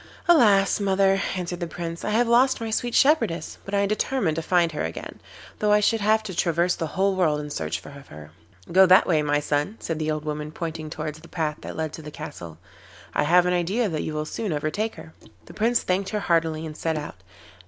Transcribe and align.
'Alas! 0.27 0.79
mother,' 0.79 1.21
answered 1.35 1.59
the 1.59 1.67
Prince, 1.67 2.03
'I 2.03 2.09
have 2.09 2.27
lost 2.27 2.59
my 2.59 2.71
sweet 2.71 2.95
shepherdess, 2.95 3.59
but 3.63 3.75
I 3.75 3.81
am 3.81 3.87
determined 3.87 4.35
to 4.37 4.41
find 4.41 4.71
her 4.71 4.81
again, 4.83 5.19
though 5.59 5.71
I 5.71 5.79
should 5.79 6.01
have 6.01 6.23
to 6.23 6.33
traverse 6.33 6.73
the 6.73 6.87
whole 6.97 7.15
world 7.15 7.39
in 7.39 7.51
search 7.51 7.85
of 7.85 8.07
her.' 8.07 8.31
'Go 8.71 8.87
that 8.87 9.05
way, 9.05 9.21
my 9.21 9.39
son,' 9.39 9.77
said 9.79 9.99
the 9.99 10.09
old 10.09 10.25
woman, 10.25 10.51
pointing 10.51 10.89
towards 10.89 11.19
the 11.19 11.27
path 11.27 11.57
that 11.61 11.77
led 11.77 11.93
to 11.93 12.01
the 12.01 12.09
castle. 12.09 12.57
'I 13.13 13.23
have 13.25 13.45
an 13.45 13.53
idea 13.53 13.89
that 13.89 14.01
you 14.01 14.15
will 14.15 14.25
soon 14.25 14.51
overtake 14.51 14.95
her.' 14.95 15.13
The 15.45 15.53
Prince 15.53 15.83
thanked 15.83 16.09
her 16.09 16.19
heartily 16.21 16.65
and 16.65 16.75
set 16.75 16.97
out. 16.97 17.17